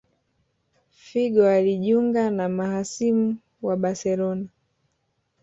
Figo 0.93 1.45
alijunga 1.47 2.29
na 2.31 2.49
mahasimu 2.49 3.37
wa 3.61 3.77
Barcelona 3.77 4.47